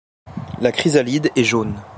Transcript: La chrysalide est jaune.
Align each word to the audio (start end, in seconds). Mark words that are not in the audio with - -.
La 0.61 0.71
chrysalide 0.71 1.29
est 1.35 1.43
jaune. 1.43 1.79